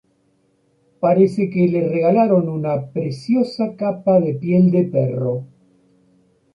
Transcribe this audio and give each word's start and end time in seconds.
Parece 0.99 1.51
que 1.51 1.67
le 1.67 1.87
regalaron 1.87 2.49
una 2.49 2.87
preciosa 2.87 3.75
capa 3.75 4.19
de 4.19 4.33
piel 4.33 4.71
de 4.71 4.85
perro. 4.85 5.45